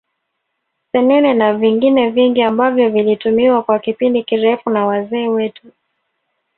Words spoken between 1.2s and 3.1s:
na vingine vingi ambavyo